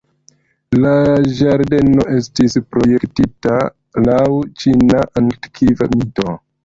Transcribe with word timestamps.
La 0.83 0.93
ĝardeno 1.39 2.07
estis 2.15 2.57
projektita 2.75 3.59
laŭ 4.09 4.25
ĉina 4.63 5.05
antikva 5.23 5.91
mito. 5.93 6.35